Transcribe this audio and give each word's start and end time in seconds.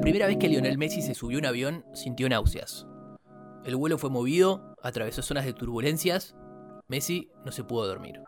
La 0.00 0.04
primera 0.04 0.26
vez 0.28 0.38
que 0.38 0.48
Lionel 0.48 0.78
Messi 0.78 1.02
se 1.02 1.14
subió 1.14 1.36
a 1.36 1.40
un 1.40 1.44
avión 1.44 1.84
sintió 1.92 2.26
náuseas. 2.26 2.86
El 3.66 3.76
vuelo 3.76 3.98
fue 3.98 4.08
movido, 4.08 4.74
atravesó 4.82 5.20
zonas 5.20 5.44
de 5.44 5.52
turbulencias. 5.52 6.34
Messi 6.88 7.28
no 7.44 7.52
se 7.52 7.64
pudo 7.64 7.86
dormir. 7.86 8.22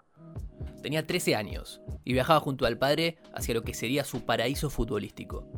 Tenía 0.83 1.07
13 1.07 1.35
años 1.35 1.81
y 2.05 2.13
viajaba 2.13 2.41
junto 2.41 2.67
al 2.67 2.77
padre 2.77 3.17
hacia 3.33 3.55
lo 3.55 3.63
que 3.63 3.73
sería 3.73 4.05
su 4.05 4.27
paraíso 4.27 4.69
futbolístico. 4.69 5.51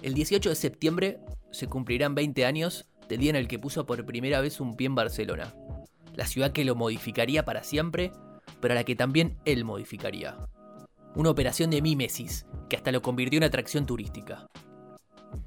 El 0.00 0.14
18 0.14 0.48
de 0.48 0.54
septiembre 0.54 1.18
se 1.50 1.66
cumplirán 1.66 2.14
20 2.14 2.46
años 2.46 2.86
del 3.08 3.18
día 3.18 3.30
en 3.30 3.36
el 3.36 3.48
que 3.48 3.58
puso 3.58 3.84
por 3.84 4.06
primera 4.06 4.40
vez 4.40 4.60
un 4.60 4.76
pie 4.76 4.86
en 4.86 4.94
Barcelona, 4.94 5.52
la 6.14 6.28
ciudad 6.28 6.52
que 6.52 6.64
lo 6.64 6.76
modificaría 6.76 7.44
para 7.44 7.64
siempre, 7.64 8.12
pero 8.60 8.74
a 8.74 8.76
la 8.76 8.84
que 8.84 8.94
también 8.94 9.36
él 9.44 9.64
modificaría. 9.64 10.36
Una 11.16 11.30
operación 11.30 11.70
de 11.70 11.82
mimesis 11.82 12.46
que 12.68 12.76
hasta 12.76 12.92
lo 12.92 13.02
convirtió 13.02 13.38
en 13.38 13.44
atracción 13.44 13.86
turística. 13.86 14.46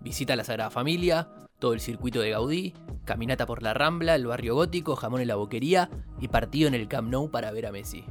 Visita 0.02 0.35
la 0.35 0.44
Sagrada 0.44 0.70
Familia, 0.70 1.30
todo 1.59 1.73
el 1.73 1.80
circuito 1.80 2.20
de 2.20 2.31
Gaudí, 2.31 2.73
caminata 3.05 3.45
por 3.45 3.63
la 3.63 3.73
Rambla, 3.73 4.16
el 4.16 4.27
barrio 4.27 4.55
gótico, 4.55 4.95
jamón 4.95 5.21
en 5.21 5.27
la 5.27 5.35
boquería 5.35 5.89
y 6.20 6.27
partido 6.27 6.67
en 6.67 6.73
el 6.73 6.88
Camp 6.88 7.09
Nou 7.09 7.31
para 7.31 7.52
ver 7.52 7.66
a 7.66 7.71
Messi. 7.71 8.05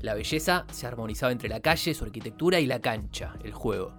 La 0.00 0.14
belleza 0.14 0.66
se 0.70 0.86
armonizaba 0.86 1.32
entre 1.32 1.48
la 1.48 1.60
calle, 1.60 1.94
su 1.94 2.04
arquitectura 2.04 2.60
y 2.60 2.66
la 2.66 2.80
cancha, 2.80 3.34
el 3.44 3.52
juego. 3.52 3.94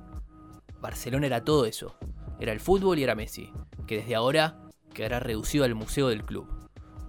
Barcelona 0.82 1.28
era 1.28 1.44
todo 1.44 1.66
eso. 1.66 1.96
Era 2.40 2.52
el 2.52 2.60
fútbol 2.60 3.00
y 3.00 3.04
era 3.04 3.16
Messi, 3.16 3.52
que 3.88 3.98
desde 3.98 4.16
ahora 4.16 4.60
quedará 4.94 5.20
reducido 5.22 5.64
al 5.64 5.76
museo 5.76 6.10
del 6.10 6.26
club. 6.26 6.48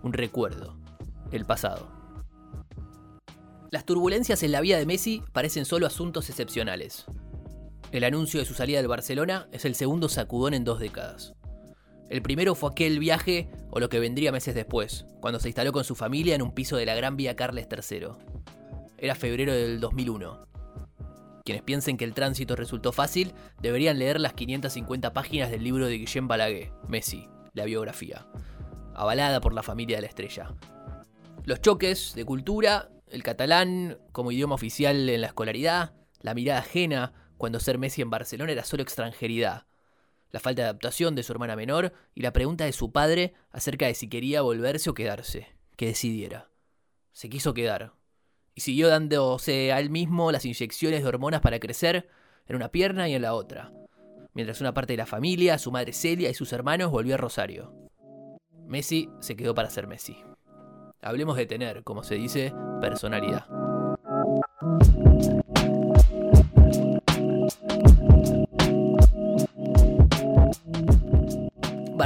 Un 0.02 0.12
recuerdo. 0.12 0.76
El 1.32 1.44
pasado. 1.44 1.88
Las 3.70 3.84
turbulencias 3.84 4.44
en 4.44 4.52
la 4.52 4.60
vida 4.60 4.78
de 4.78 4.86
Messi 4.86 5.24
parecen 5.32 5.64
solo 5.64 5.88
asuntos 5.88 6.30
excepcionales. 6.30 7.06
El 7.94 8.02
anuncio 8.02 8.40
de 8.40 8.46
su 8.46 8.54
salida 8.54 8.78
del 8.78 8.88
Barcelona 8.88 9.46
es 9.52 9.64
el 9.64 9.76
segundo 9.76 10.08
sacudón 10.08 10.52
en 10.52 10.64
dos 10.64 10.80
décadas. 10.80 11.32
El 12.10 12.22
primero 12.22 12.56
fue 12.56 12.72
aquel 12.72 12.98
viaje, 12.98 13.48
o 13.70 13.78
lo 13.78 13.88
que 13.88 14.00
vendría 14.00 14.32
meses 14.32 14.56
después, 14.56 15.06
cuando 15.20 15.38
se 15.38 15.48
instaló 15.48 15.70
con 15.70 15.84
su 15.84 15.94
familia 15.94 16.34
en 16.34 16.42
un 16.42 16.50
piso 16.50 16.76
de 16.76 16.86
la 16.86 16.96
Gran 16.96 17.16
Vía 17.16 17.36
Carles 17.36 17.68
III. 17.70 18.08
Era 18.98 19.14
febrero 19.14 19.52
del 19.54 19.78
2001. 19.78 20.44
Quienes 21.44 21.62
piensen 21.62 21.96
que 21.96 22.04
el 22.04 22.14
tránsito 22.14 22.56
resultó 22.56 22.90
fácil 22.90 23.32
deberían 23.62 24.00
leer 24.00 24.18
las 24.18 24.32
550 24.32 25.12
páginas 25.12 25.52
del 25.52 25.62
libro 25.62 25.86
de 25.86 25.98
Guillem 25.98 26.26
Balaguer, 26.26 26.72
Messi, 26.88 27.28
la 27.52 27.64
biografía, 27.64 28.26
avalada 28.92 29.40
por 29.40 29.54
la 29.54 29.62
familia 29.62 29.98
de 29.98 30.02
la 30.02 30.08
estrella. 30.08 30.52
Los 31.44 31.60
choques 31.60 32.14
de 32.16 32.24
cultura, 32.24 32.88
el 33.06 33.22
catalán 33.22 33.98
como 34.10 34.32
idioma 34.32 34.56
oficial 34.56 35.08
en 35.08 35.20
la 35.20 35.28
escolaridad, 35.28 35.92
la 36.22 36.34
mirada 36.34 36.58
ajena 36.58 37.12
cuando 37.36 37.60
ser 37.60 37.78
Messi 37.78 38.02
en 38.02 38.10
Barcelona 38.10 38.52
era 38.52 38.64
solo 38.64 38.82
extranjeridad, 38.82 39.66
la 40.30 40.40
falta 40.40 40.62
de 40.62 40.68
adaptación 40.68 41.14
de 41.14 41.22
su 41.22 41.32
hermana 41.32 41.54
menor 41.54 41.92
y 42.14 42.22
la 42.22 42.32
pregunta 42.32 42.64
de 42.64 42.72
su 42.72 42.90
padre 42.90 43.34
acerca 43.50 43.86
de 43.86 43.94
si 43.94 44.08
quería 44.08 44.42
volverse 44.42 44.90
o 44.90 44.94
quedarse, 44.94 45.46
que 45.76 45.86
decidiera. 45.86 46.50
Se 47.12 47.28
quiso 47.28 47.54
quedar, 47.54 47.92
y 48.54 48.60
siguió 48.60 48.88
dándose 48.88 49.72
a 49.72 49.78
él 49.78 49.90
mismo 49.90 50.32
las 50.32 50.44
inyecciones 50.44 51.02
de 51.02 51.08
hormonas 51.08 51.40
para 51.40 51.60
crecer 51.60 52.08
en 52.46 52.56
una 52.56 52.70
pierna 52.70 53.08
y 53.08 53.14
en 53.14 53.22
la 53.22 53.34
otra, 53.34 53.72
mientras 54.32 54.60
una 54.60 54.74
parte 54.74 54.94
de 54.94 54.98
la 54.98 55.06
familia, 55.06 55.58
su 55.58 55.70
madre 55.70 55.92
Celia 55.92 56.30
y 56.30 56.34
sus 56.34 56.52
hermanos 56.52 56.90
volvió 56.90 57.14
a 57.14 57.18
Rosario. 57.18 57.72
Messi 58.66 59.08
se 59.20 59.36
quedó 59.36 59.54
para 59.54 59.70
ser 59.70 59.86
Messi. 59.86 60.16
Hablemos 61.00 61.36
de 61.36 61.46
tener, 61.46 61.84
como 61.84 62.02
se 62.02 62.14
dice, 62.14 62.52
personalidad. 62.80 63.46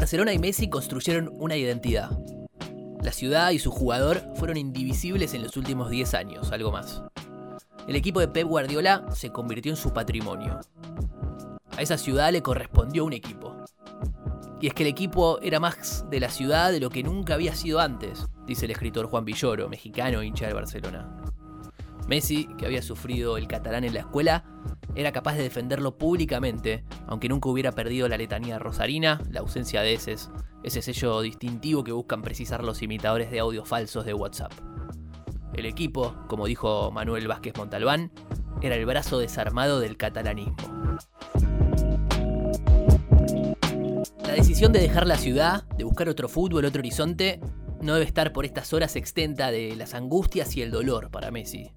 Barcelona 0.09 0.33
y 0.33 0.39
Messi 0.39 0.71
construyeron 0.71 1.31
una 1.35 1.55
identidad, 1.55 2.19
la 3.03 3.13
ciudad 3.13 3.51
y 3.51 3.59
su 3.59 3.71
jugador 3.71 4.23
fueron 4.37 4.57
indivisibles 4.57 5.35
en 5.35 5.43
los 5.43 5.55
últimos 5.59 5.91
10 5.91 6.15
años, 6.15 6.51
algo 6.51 6.73
más. 6.73 7.03
El 7.87 7.95
equipo 7.95 8.19
de 8.19 8.29
Pep 8.29 8.47
Guardiola 8.47 9.05
se 9.13 9.29
convirtió 9.29 9.71
en 9.71 9.77
su 9.77 9.93
patrimonio. 9.93 10.61
A 11.77 11.83
esa 11.83 11.99
ciudad 11.99 12.33
le 12.33 12.41
correspondió 12.41 13.05
un 13.05 13.13
equipo. 13.13 13.55
Y 14.63 14.69
es 14.69 14.73
que 14.73 14.85
el 14.85 14.89
equipo 14.89 15.41
era 15.43 15.61
más 15.61 16.07
de 16.09 16.21
la 16.21 16.31
ciudad 16.31 16.73
de 16.73 16.81
lo 16.81 16.89
que 16.89 17.03
nunca 17.03 17.35
había 17.35 17.55
sido 17.55 17.79
antes, 17.79 18.29
dice 18.47 18.65
el 18.65 18.71
escritor 18.71 19.09
Juan 19.09 19.27
Villoro, 19.27 19.69
mexicano 19.69 20.23
hincha 20.23 20.47
de 20.47 20.55
Barcelona. 20.55 21.23
Messi, 22.09 22.49
que 22.57 22.65
había 22.65 22.81
sufrido 22.81 23.37
el 23.37 23.47
catalán 23.47 23.85
en 23.85 23.93
la 23.93 24.01
escuela, 24.01 24.43
era 24.95 25.13
capaz 25.13 25.35
de 25.35 25.43
defenderlo 25.43 25.99
públicamente, 25.99 26.83
aunque 27.07 27.29
nunca 27.29 27.51
hubiera 27.51 27.73
perdido 27.73 28.09
la 28.09 28.17
letanía 28.17 28.59
rosarina, 28.59 29.21
la 29.31 29.41
ausencia 29.41 29.83
de 29.83 29.93
eses, 29.93 30.31
ese 30.65 30.81
sello 30.81 31.21
distintivo 31.21 31.85
que 31.85 31.93
buscan 31.93 32.23
precisar 32.23 32.65
los 32.65 32.83
imitadores 32.83 33.31
de 33.31 33.41
audio 33.41 33.67
falsos 33.67 34.07
de 34.07 34.15
WhatsApp. 34.15 34.53
El 35.53 35.67
equipo, 35.67 36.17
como 36.29 36.47
dijo 36.47 36.91
Manuel 36.91 37.29
Vázquez 37.29 37.55
Montalbán, 37.59 38.11
era 38.63 38.75
el 38.75 38.87
brazo 38.87 39.19
desarmado 39.19 39.79
del 39.79 39.99
catalanismo. 39.99 40.57
La 44.25 44.33
decisión 44.33 44.73
de 44.73 44.81
dejar 44.81 45.07
la 45.07 45.19
ciudad, 45.19 45.65
de 45.77 45.85
buscar 45.85 46.09
otro 46.09 46.29
fútbol, 46.29 46.65
otro 46.65 46.81
horizonte, 46.81 47.39
no 47.83 47.95
debe 47.95 48.07
estar 48.07 48.33
por 48.33 48.47
estas 48.47 48.73
horas 48.73 48.97
extenta 48.97 49.51
de 49.51 49.77
las 49.77 49.95
angustias 49.95 50.57
y 50.57 50.63
el 50.63 50.71
dolor 50.71 51.11
para 51.11 51.31
Messi. 51.31 51.71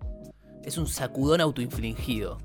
Es 0.64 0.78
un 0.78 0.88
sacudón 0.88 1.42
autoinfligido, 1.42 2.38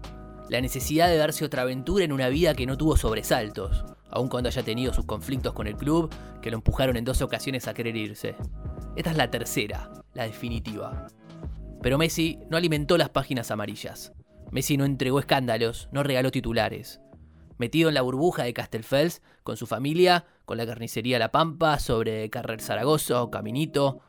la 0.49 0.61
necesidad 0.61 1.09
de 1.09 1.17
darse 1.17 1.45
otra 1.45 1.63
aventura 1.63 2.05
en 2.05 2.13
una 2.13 2.29
vida 2.29 2.55
que 2.55 2.67
no 2.67 2.77
tuvo 2.77 2.97
sobresaltos, 2.97 3.85
aun 4.11 4.29
cuando 4.29 4.49
haya 4.49 4.63
tenido 4.63 4.93
sus 4.93 5.05
conflictos 5.05 5.53
con 5.53 5.67
el 5.67 5.77
club 5.77 6.11
que 6.41 6.51
lo 6.51 6.57
empujaron 6.57 6.97
en 6.97 7.05
dos 7.05 7.21
ocasiones 7.21 7.67
a 7.67 7.75
querer 7.75 7.97
irse. 7.97 8.37
Esta 8.95 9.11
es 9.11 9.17
la 9.17 9.31
tercera, 9.31 9.91
la 10.15 10.25
definitiva. 10.25 11.09
Pero 11.83 11.99
Messi 11.99 12.39
no 12.49 12.57
alimentó 12.57 12.97
las 12.97 13.11
páginas 13.11 13.51
amarillas. 13.51 14.13
Messi 14.51 14.77
no 14.77 14.85
entregó 14.85 15.19
escándalos, 15.19 15.89
no 15.93 16.03
regaló 16.03 16.31
titulares. 16.31 17.01
Metido 17.59 17.89
en 17.89 17.95
la 17.95 18.03
burbuja 18.03 18.45
de 18.45 18.55
Castelfels, 18.55 19.23
con 19.43 19.57
su 19.57 19.67
familia, 19.67 20.27
con 20.45 20.59
la 20.59 20.67
carnicería 20.67 21.19
La 21.19 21.33
Pampa, 21.33 21.79
sobre 21.79 22.31
Carrer 22.31 22.61
Zaragoza 22.61 23.23
o 23.23 23.31
Caminito, 23.31 24.01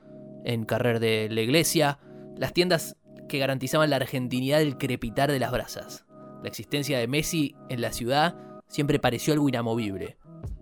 en 0.45 0.65
Carrer 0.65 0.99
de 0.99 1.27
la 1.31 1.41
Iglesia, 1.41 1.99
las 2.35 2.53
tiendas 2.53 2.95
que 3.27 3.39
garantizaban 3.39 3.89
la 3.89 3.97
argentinidad 3.97 4.59
del 4.59 4.77
crepitar 4.77 5.31
de 5.31 5.39
las 5.39 5.51
brasas. 5.51 6.05
La 6.41 6.49
existencia 6.49 6.99
de 6.99 7.07
Messi 7.07 7.55
en 7.69 7.81
la 7.81 7.91
ciudad 7.91 8.35
siempre 8.67 8.99
pareció 8.99 9.33
algo 9.33 9.49
inamovible. 9.49 10.17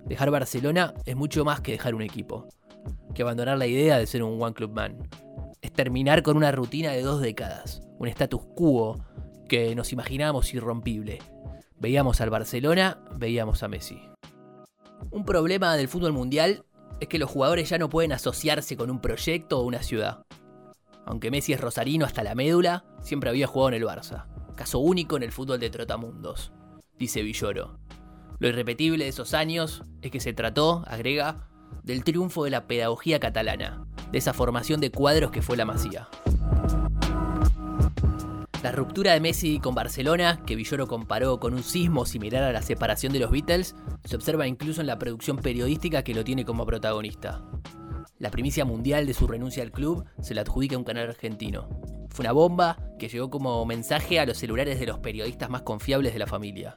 Dejar 0.05 0.31
Barcelona 0.31 0.93
es 1.05 1.15
mucho 1.15 1.43
más 1.45 1.61
que 1.61 1.73
dejar 1.73 1.95
un 1.95 2.01
equipo, 2.01 2.47
que 3.13 3.23
abandonar 3.23 3.57
la 3.57 3.67
idea 3.67 3.97
de 3.97 4.07
ser 4.07 4.23
un 4.23 4.41
One 4.41 4.53
Club 4.53 4.71
Man. 4.71 5.09
Es 5.61 5.71
terminar 5.73 6.21
con 6.23 6.37
una 6.37 6.51
rutina 6.51 6.91
de 6.91 7.01
dos 7.01 7.21
décadas, 7.21 7.81
un 7.97 8.07
status 8.07 8.41
quo 8.55 9.03
que 9.49 9.75
nos 9.75 9.91
imaginábamos 9.93 10.53
irrompible. 10.53 11.19
Veíamos 11.77 12.21
al 12.21 12.29
Barcelona, 12.29 12.99
veíamos 13.17 13.63
a 13.63 13.67
Messi. 13.67 13.99
Un 15.11 15.25
problema 15.25 15.75
del 15.75 15.87
fútbol 15.87 16.13
mundial 16.13 16.65
es 16.99 17.07
que 17.07 17.19
los 17.19 17.29
jugadores 17.29 17.69
ya 17.69 17.77
no 17.77 17.89
pueden 17.89 18.11
asociarse 18.11 18.77
con 18.77 18.89
un 18.89 19.01
proyecto 19.01 19.59
o 19.59 19.63
una 19.63 19.83
ciudad. 19.83 20.25
Aunque 21.05 21.31
Messi 21.31 21.53
es 21.53 21.61
rosarino 21.61 22.05
hasta 22.05 22.23
la 22.23 22.35
médula, 22.35 22.85
siempre 23.01 23.29
había 23.29 23.47
jugado 23.47 23.69
en 23.69 23.75
el 23.75 23.83
Barça 23.83 24.25
caso 24.55 24.79
único 24.79 25.17
en 25.17 25.23
el 25.23 25.31
fútbol 25.31 25.59
de 25.59 25.69
Trotamundos, 25.69 26.51
dice 26.97 27.21
Villoro. 27.21 27.77
Lo 28.39 28.47
irrepetible 28.47 29.03
de 29.03 29.09
esos 29.09 29.33
años 29.33 29.83
es 30.01 30.11
que 30.11 30.19
se 30.19 30.33
trató, 30.33 30.83
agrega, 30.87 31.47
del 31.83 32.03
triunfo 32.03 32.43
de 32.43 32.49
la 32.49 32.67
pedagogía 32.67 33.19
catalana, 33.19 33.85
de 34.11 34.17
esa 34.17 34.33
formación 34.33 34.81
de 34.81 34.91
cuadros 34.91 35.31
que 35.31 35.41
fue 35.41 35.57
la 35.57 35.65
Masía. 35.65 36.07
La 38.63 38.71
ruptura 38.71 39.13
de 39.13 39.19
Messi 39.19 39.59
con 39.59 39.75
Barcelona, 39.75 40.41
que 40.43 40.55
Villoro 40.55 40.87
comparó 40.87 41.39
con 41.39 41.53
un 41.53 41.63
sismo 41.63 42.05
similar 42.05 42.43
a 42.43 42.51
la 42.51 42.63
separación 42.63 43.13
de 43.13 43.19
los 43.19 43.29
Beatles, 43.29 43.75
se 44.03 44.15
observa 44.15 44.47
incluso 44.47 44.81
en 44.81 44.87
la 44.87 44.97
producción 44.97 45.37
periodística 45.37 46.03
que 46.03 46.15
lo 46.15 46.23
tiene 46.23 46.45
como 46.45 46.65
protagonista. 46.65 47.43
La 48.17 48.31
primicia 48.31 48.65
mundial 48.65 49.05
de 49.05 49.13
su 49.13 49.27
renuncia 49.27 49.61
al 49.61 49.71
club 49.71 50.05
se 50.21 50.33
la 50.33 50.41
adjudica 50.41 50.77
un 50.77 50.83
canal 50.85 51.09
argentino, 51.09 51.67
fue 52.15 52.23
una 52.23 52.31
bomba 52.31 52.77
que 52.97 53.09
llegó 53.09 53.29
como 53.29 53.65
mensaje 53.65 54.21
a 54.21 54.25
los 54.25 54.37
celulares 54.37 54.79
de 54.79 54.85
los 54.85 54.99
periodistas 54.99 55.49
más 55.49 55.63
confiables 55.63 56.13
de 56.13 56.19
la 56.19 56.27
familia. 56.27 56.73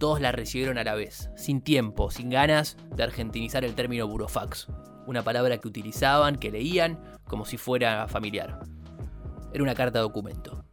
Todos 0.00 0.20
la 0.20 0.32
recibieron 0.32 0.76
a 0.76 0.82
la 0.82 0.96
vez, 0.96 1.30
sin 1.36 1.60
tiempo, 1.60 2.10
sin 2.10 2.30
ganas 2.30 2.76
de 2.96 3.04
argentinizar 3.04 3.64
el 3.64 3.76
término 3.76 4.08
burofax, 4.08 4.66
una 5.06 5.22
palabra 5.22 5.58
que 5.58 5.68
utilizaban, 5.68 6.34
que 6.34 6.50
leían, 6.50 6.98
como 7.28 7.44
si 7.44 7.58
fuera 7.58 8.08
familiar. 8.08 8.58
Era 9.52 9.62
una 9.62 9.76
carta 9.76 10.00
documento. 10.00 10.64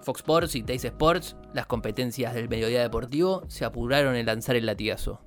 Fox 0.00 0.20
Sports 0.20 0.54
y 0.54 0.62
Teis 0.62 0.84
Sports, 0.84 1.34
las 1.52 1.66
competencias 1.66 2.34
del 2.34 2.48
mediodía 2.48 2.82
deportivo, 2.82 3.42
se 3.48 3.64
apuraron 3.64 4.14
en 4.14 4.26
lanzar 4.26 4.54
el 4.54 4.66
latigazo. 4.66 5.25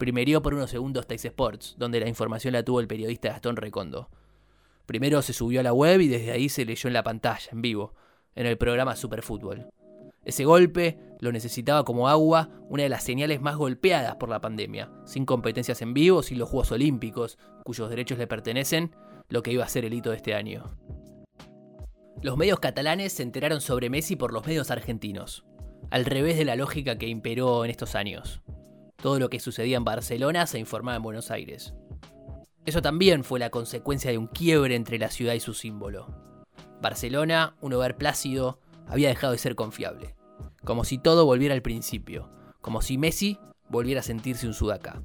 Primerió 0.00 0.40
por 0.40 0.54
unos 0.54 0.70
segundos 0.70 1.06
Teis 1.06 1.26
Sports, 1.26 1.74
donde 1.76 2.00
la 2.00 2.08
información 2.08 2.54
la 2.54 2.62
tuvo 2.62 2.80
el 2.80 2.88
periodista 2.88 3.28
Gastón 3.28 3.56
Recondo. 3.56 4.08
Primero 4.86 5.20
se 5.20 5.34
subió 5.34 5.60
a 5.60 5.62
la 5.62 5.74
web 5.74 6.00
y 6.00 6.08
desde 6.08 6.32
ahí 6.32 6.48
se 6.48 6.64
leyó 6.64 6.88
en 6.88 6.94
la 6.94 7.02
pantalla, 7.02 7.50
en 7.52 7.60
vivo, 7.60 7.94
en 8.34 8.46
el 8.46 8.56
programa 8.56 8.96
Superfútbol. 8.96 9.68
Ese 10.24 10.46
golpe 10.46 10.96
lo 11.18 11.32
necesitaba 11.32 11.84
como 11.84 12.08
agua, 12.08 12.48
una 12.70 12.84
de 12.84 12.88
las 12.88 13.04
señales 13.04 13.42
más 13.42 13.56
golpeadas 13.56 14.16
por 14.16 14.30
la 14.30 14.40
pandemia, 14.40 14.90
sin 15.04 15.26
competencias 15.26 15.82
en 15.82 15.92
vivo, 15.92 16.22
sin 16.22 16.38
los 16.38 16.48
Juegos 16.48 16.72
Olímpicos, 16.72 17.36
cuyos 17.62 17.90
derechos 17.90 18.16
le 18.16 18.26
pertenecen, 18.26 18.96
lo 19.28 19.42
que 19.42 19.52
iba 19.52 19.66
a 19.66 19.68
ser 19.68 19.84
el 19.84 19.92
hito 19.92 20.12
de 20.12 20.16
este 20.16 20.34
año. 20.34 20.64
Los 22.22 22.38
medios 22.38 22.58
catalanes 22.58 23.12
se 23.12 23.22
enteraron 23.22 23.60
sobre 23.60 23.90
Messi 23.90 24.16
por 24.16 24.32
los 24.32 24.46
medios 24.46 24.70
argentinos, 24.70 25.44
al 25.90 26.06
revés 26.06 26.38
de 26.38 26.46
la 26.46 26.56
lógica 26.56 26.96
que 26.96 27.06
imperó 27.06 27.66
en 27.66 27.70
estos 27.70 27.94
años. 27.94 28.40
Todo 29.02 29.18
lo 29.18 29.30
que 29.30 29.40
sucedía 29.40 29.76
en 29.76 29.84
Barcelona 29.84 30.46
se 30.46 30.58
informaba 30.58 30.96
en 30.96 31.02
Buenos 31.02 31.30
Aires. 31.30 31.74
Eso 32.66 32.82
también 32.82 33.24
fue 33.24 33.38
la 33.38 33.50
consecuencia 33.50 34.10
de 34.10 34.18
un 34.18 34.26
quiebre 34.26 34.74
entre 34.74 34.98
la 34.98 35.10
ciudad 35.10 35.32
y 35.32 35.40
su 35.40 35.54
símbolo. 35.54 36.14
Barcelona, 36.82 37.56
un 37.60 37.72
hogar 37.72 37.96
plácido, 37.96 38.58
había 38.86 39.08
dejado 39.08 39.32
de 39.32 39.38
ser 39.38 39.54
confiable. 39.54 40.14
Como 40.64 40.84
si 40.84 40.98
todo 40.98 41.24
volviera 41.24 41.54
al 41.54 41.62
principio. 41.62 42.28
Como 42.60 42.82
si 42.82 42.98
Messi 42.98 43.38
volviera 43.70 44.00
a 44.00 44.04
sentirse 44.04 44.46
un 44.46 44.54
sudaca. 44.54 45.02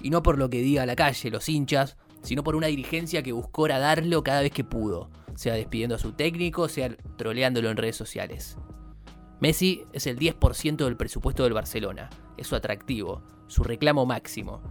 Y 0.00 0.10
no 0.10 0.22
por 0.22 0.38
lo 0.38 0.48
que 0.48 0.60
diga 0.60 0.86
la 0.86 0.94
calle, 0.94 1.30
los 1.30 1.48
hinchas, 1.48 1.96
sino 2.22 2.44
por 2.44 2.54
una 2.54 2.68
dirigencia 2.68 3.22
que 3.22 3.32
buscó 3.32 3.66
darlo 3.66 4.22
cada 4.22 4.42
vez 4.42 4.52
que 4.52 4.64
pudo, 4.64 5.10
sea 5.34 5.54
despidiendo 5.54 5.96
a 5.96 5.98
su 5.98 6.12
técnico, 6.12 6.68
sea 6.68 6.96
troleándolo 7.16 7.70
en 7.70 7.76
redes 7.76 7.96
sociales. 7.96 8.58
Messi 9.38 9.84
es 9.92 10.06
el 10.06 10.18
10% 10.18 10.76
del 10.84 10.96
presupuesto 10.96 11.44
del 11.44 11.52
Barcelona, 11.52 12.08
es 12.38 12.46
su 12.46 12.56
atractivo, 12.56 13.22
su 13.48 13.62
reclamo 13.64 14.06
máximo. 14.06 14.62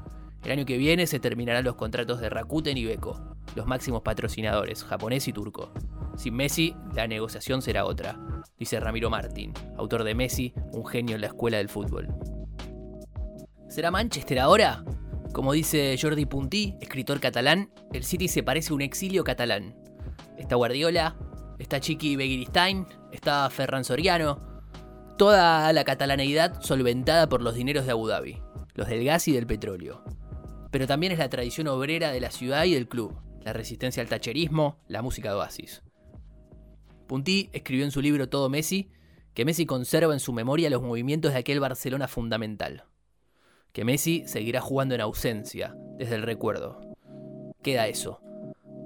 El 0.44 0.52
año 0.52 0.66
que 0.66 0.78
viene 0.78 1.06
se 1.06 1.20
terminarán 1.20 1.64
los 1.64 1.76
contratos 1.76 2.20
de 2.20 2.30
Rakuten 2.30 2.76
y 2.78 2.86
Beko, 2.86 3.36
los 3.56 3.68
máximos 3.68 4.02
patrocinadores, 4.02 4.84
japonés 4.84 5.28
y 5.28 5.34
turco. 5.34 5.72
Sin 6.18 6.34
Messi, 6.34 6.76
la 6.96 7.08
negociación 7.08 7.62
será 7.62 7.86
otra, 7.86 8.18
dice 8.58 8.80
Ramiro 8.80 9.12
Martín, 9.12 9.54
autor 9.78 10.04
de 10.04 10.16
Messi, 10.16 10.54
un 10.72 10.86
genio 10.86 11.16
en 11.16 11.22
la 11.22 11.28
escuela 11.28 11.58
del 11.58 11.70
fútbol. 11.70 12.08
¿Será 13.70 13.92
Manchester 13.92 14.40
ahora? 14.40 14.84
Como 15.32 15.54
dice 15.54 15.96
Jordi 16.02 16.26
Puntí, 16.26 16.76
escritor 16.80 17.20
catalán, 17.20 17.70
el 17.94 18.04
City 18.04 18.28
se 18.28 18.42
parece 18.42 18.72
a 18.72 18.76
un 18.76 18.82
exilio 18.82 19.24
catalán. 19.24 19.76
Está 20.38 20.56
Guardiola, 20.56 21.18
está 21.60 21.80
Chiqui 21.80 22.16
Begiristain, 22.16 22.88
está 23.12 23.50
Ferran 23.50 23.84
Soriano, 23.84 24.55
toda 25.18 25.72
la 25.72 25.84
catalaneidad 25.84 26.62
solventada 26.62 27.28
por 27.30 27.42
los 27.42 27.56
dineros 27.56 27.86
de 27.86 27.92
Abu 27.92 28.08
Dhabi, 28.08 28.42
los 28.74 28.88
del 28.88 29.04
gas 29.04 29.28
y 29.28 29.34
del 29.34 29.48
petróleo. 29.48 30.04
Pero 30.72 30.88
también 30.88 31.14
es 31.14 31.20
la 31.20 31.30
tradición 31.30 31.68
obrera 31.68 32.12
de 32.12 32.20
la 32.20 32.32
ciudad 32.32 32.66
y 32.66 32.74
del 32.74 32.88
club, 32.88 33.16
la 33.42 33.54
resistencia 33.54 34.02
al 34.02 34.10
tacherismo, 34.10 34.80
la 34.88 35.02
música 35.02 35.30
de 35.30 35.36
Oasis. 35.36 35.84
Puntí 37.08 37.50
escribió 37.54 37.86
en 37.86 37.92
su 37.92 38.02
libro 38.02 38.30
Todo 38.30 38.50
Messi 38.50 38.90
que 39.36 39.46
Messi 39.46 39.66
conserva 39.66 40.14
en 40.14 40.20
su 40.20 40.34
memoria 40.34 40.70
los 40.70 40.82
movimientos 40.82 41.34
de 41.34 41.40
aquel 41.40 41.60
Barcelona 41.60 42.08
fundamental. 42.08 42.86
Que 43.74 43.84
Messi 43.84 44.24
seguirá 44.28 44.62
jugando 44.62 44.96
en 44.96 45.02
ausencia, 45.02 45.76
desde 45.98 46.16
el 46.16 46.24
recuerdo. 46.24 46.80
Queda 47.62 47.88
eso. 47.88 48.22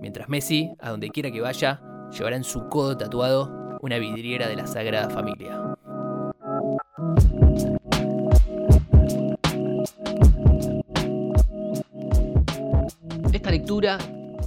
Mientras 0.01 0.27
Messi, 0.27 0.71
a 0.79 0.89
donde 0.89 1.09
quiera 1.09 1.31
que 1.31 1.41
vaya, 1.41 1.81
llevará 2.11 2.35
en 2.35 2.43
su 2.43 2.67
codo 2.67 2.97
tatuado 2.97 3.77
una 3.81 3.99
vidriera 3.99 4.47
de 4.47 4.55
la 4.55 4.65
Sagrada 4.65 5.09
Familia. 5.09 5.75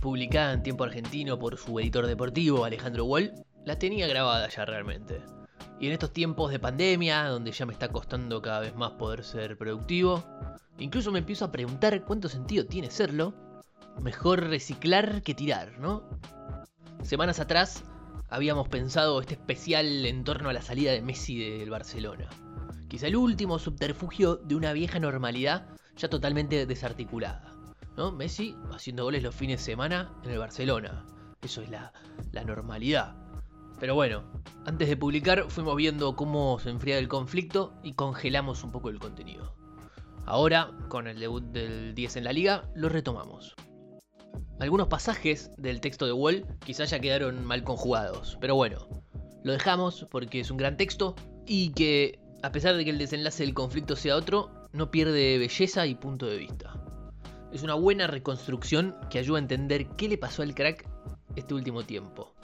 Publicada 0.02 0.52
en 0.52 0.62
tiempo 0.62 0.84
argentino 0.84 1.38
por 1.38 1.56
su 1.56 1.81
editor 1.81 2.06
deportivo 2.06 2.67
Alejandro 2.67 3.06
Wall, 3.06 3.32
la 3.64 3.79
tenía 3.79 4.06
grabada 4.06 4.46
ya 4.50 4.67
realmente. 4.67 5.23
Y 5.81 5.87
en 5.87 5.93
estos 5.93 6.12
tiempos 6.12 6.50
de 6.50 6.58
pandemia, 6.58 7.29
donde 7.29 7.50
ya 7.50 7.64
me 7.64 7.73
está 7.73 7.88
costando 7.88 8.43
cada 8.43 8.61
vez 8.61 8.76
más 8.76 8.90
poder 8.90 9.25
ser 9.25 9.56
productivo, 9.56 10.23
incluso 10.79 11.11
me 11.12 11.20
empiezo 11.20 11.46
a 11.46 11.50
preguntar 11.50 12.05
cuánto 12.05 12.29
sentido 12.29 12.67
tiene 12.67 12.90
serlo. 12.90 13.32
Mejor 14.02 14.50
reciclar 14.50 15.23
que 15.23 15.32
tirar, 15.32 15.78
¿no? 15.78 16.02
Semanas 17.02 17.40
atrás 17.40 17.85
habíamos 18.28 18.69
pensado 18.69 19.19
este 19.19 19.32
especial 19.32 20.05
en 20.05 20.25
torno 20.25 20.50
a 20.50 20.52
la 20.52 20.61
salida 20.61 20.93
de 20.93 21.00
Messi 21.00 21.38
del 21.38 21.70
Barcelona. 21.70 22.28
Quizá 22.87 23.06
el 23.06 23.17
último 23.17 23.58
subterfugio 23.58 24.37
de 24.37 24.56
una 24.56 24.75
vieja 24.75 24.99
normalidad 24.99 25.69
ya 25.96 26.11
totalmente 26.11 26.67
desarticulada. 26.67 27.51
¿No? 27.97 28.12
Messi 28.12 28.56
haciendo 28.73 29.05
goles 29.05 29.23
los 29.23 29.35
fines 29.35 29.61
de 29.61 29.65
semana 29.65 30.12
en 30.25 30.31
el 30.31 30.39
Barcelona. 30.39 31.06
Eso 31.43 31.62
es 31.62 31.71
la, 31.71 31.93
la 32.33 32.44
normalidad. 32.44 33.17
Pero 33.81 33.94
bueno, 33.94 34.23
antes 34.65 34.89
de 34.89 34.97
publicar 34.97 35.50
fuimos 35.50 35.77
viendo 35.77 36.15
cómo 36.15 36.59
se 36.61 36.71
enfría 36.71 36.99
el 36.99 37.09
conflicto 37.09 37.75
y 37.83 37.94
congelamos 37.94 38.62
un 38.62 38.71
poco 38.71 38.91
el 38.91 38.99
contenido. 38.99 39.56
Ahora, 40.25 40.71
con 40.89 41.09
el 41.09 41.19
debut 41.19 41.43
del 41.43 41.94
10 41.94 42.17
en 42.17 42.25
la 42.25 42.33
liga, 42.33 42.71
lo 42.75 42.89
retomamos. 42.89 43.56
Algunos 44.61 44.87
pasajes 44.87 45.50
del 45.56 45.81
texto 45.81 46.06
de 46.06 46.12
Wall 46.12 46.47
quizás 46.65 46.91
ya 46.91 47.00
quedaron 47.00 47.45
mal 47.45 47.65
conjugados, 47.65 48.38
pero 48.41 48.55
bueno, 48.55 48.87
lo 49.43 49.53
dejamos 49.53 50.06
porque 50.09 50.38
es 50.41 50.53
un 50.53 50.59
gran 50.59 50.77
texto 50.77 51.17
y 51.47 51.73
que, 51.73 52.21
a 52.45 52.53
pesar 52.53 52.77
de 52.77 52.85
que 52.85 52.91
el 52.91 52.99
desenlace 52.99 53.43
del 53.43 53.55
conflicto 53.55 53.97
sea 53.97 54.15
otro, 54.15 54.69
no 54.73 54.93
pierde 54.93 55.38
belleza 55.38 55.87
y 55.87 55.97
punto 55.97 56.27
de 56.27 56.37
vista. 56.37 56.81
Es 57.52 57.62
una 57.62 57.75
buena 57.75 58.06
reconstrucción 58.06 58.96
que 59.10 59.19
ayuda 59.19 59.38
a 59.38 59.43
entender 59.43 59.87
qué 59.96 60.08
le 60.08 60.16
pasó 60.16 60.43
al 60.43 60.54
crack 60.54 60.88
este 61.37 61.52
último 61.54 61.84
tiempo 61.84 62.34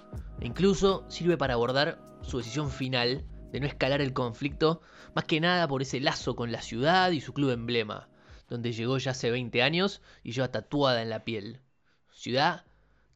e 0.40 0.46
incluso 0.46 1.05
sirve 1.08 1.37
para 1.37 1.55
abordar 1.55 1.99
su 2.22 2.38
decisión 2.38 2.70
final 2.70 3.25
de 3.50 3.60
no 3.60 3.66
escalar 3.66 4.00
el 4.02 4.12
conflicto, 4.12 4.82
más 5.14 5.25
que 5.25 5.40
nada 5.40 5.66
por 5.66 5.82
ese 5.82 6.00
lazo 6.00 6.37
con 6.37 6.52
la 6.52 6.62
ciudad 6.62 7.10
y 7.10 7.20
su 7.20 7.32
club 7.32 7.50
emblema, 7.50 8.08
donde 8.49 8.72
llegó 8.72 8.99
ya 8.99 9.12
hace 9.12 9.31
20 9.31 9.62
años 9.62 10.02
y 10.22 10.32
lleva 10.32 10.50
tatuada 10.50 11.02
en 11.02 11.10
la 11.10 11.25
piel. 11.25 11.60
Ciudad 12.12 12.66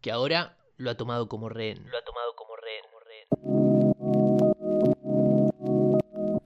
que 0.01 0.11
ahora 0.11 0.57
lo 0.77 0.91
ha 0.91 0.97
tomado 0.97 1.29
como 1.29 1.49
rehén. 1.49 1.87
Lo 1.91 1.99
ha 1.99 2.05
tomado 2.05 2.35
como 2.37 2.57
rehén. 2.57 2.83